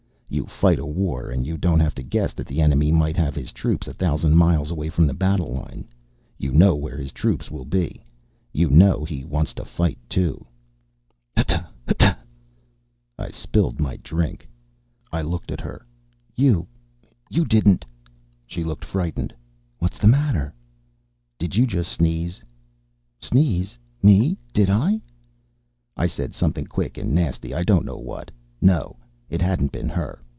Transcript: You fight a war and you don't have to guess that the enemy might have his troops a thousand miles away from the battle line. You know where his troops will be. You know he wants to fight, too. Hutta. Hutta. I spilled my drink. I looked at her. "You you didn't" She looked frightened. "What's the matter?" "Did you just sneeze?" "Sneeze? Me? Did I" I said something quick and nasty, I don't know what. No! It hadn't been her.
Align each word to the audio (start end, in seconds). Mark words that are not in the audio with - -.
You 0.33 0.45
fight 0.45 0.79
a 0.79 0.85
war 0.85 1.29
and 1.29 1.45
you 1.45 1.57
don't 1.57 1.81
have 1.81 1.93
to 1.95 2.01
guess 2.01 2.31
that 2.35 2.47
the 2.47 2.61
enemy 2.61 2.89
might 2.89 3.17
have 3.17 3.35
his 3.35 3.51
troops 3.51 3.85
a 3.85 3.91
thousand 3.93 4.37
miles 4.37 4.71
away 4.71 4.87
from 4.89 5.05
the 5.05 5.13
battle 5.13 5.53
line. 5.55 5.89
You 6.37 6.53
know 6.53 6.73
where 6.73 6.95
his 6.95 7.11
troops 7.11 7.51
will 7.51 7.65
be. 7.65 8.01
You 8.53 8.69
know 8.69 9.03
he 9.03 9.25
wants 9.25 9.51
to 9.55 9.65
fight, 9.65 9.97
too. 10.07 10.47
Hutta. 11.35 11.67
Hutta. 11.85 12.15
I 13.19 13.29
spilled 13.29 13.81
my 13.81 13.97
drink. 13.97 14.47
I 15.11 15.21
looked 15.21 15.51
at 15.51 15.59
her. 15.59 15.85
"You 16.33 16.65
you 17.29 17.43
didn't" 17.43 17.83
She 18.47 18.63
looked 18.63 18.85
frightened. 18.85 19.33
"What's 19.79 19.97
the 19.97 20.07
matter?" 20.07 20.53
"Did 21.39 21.57
you 21.57 21.67
just 21.67 21.91
sneeze?" 21.91 22.41
"Sneeze? 23.19 23.77
Me? 24.01 24.37
Did 24.53 24.69
I" 24.69 25.01
I 25.97 26.07
said 26.07 26.33
something 26.33 26.67
quick 26.67 26.97
and 26.97 27.13
nasty, 27.13 27.53
I 27.53 27.63
don't 27.63 27.83
know 27.85 27.97
what. 27.97 28.31
No! 28.61 28.95
It 29.29 29.41
hadn't 29.41 29.71
been 29.71 29.87
her. 29.87 30.21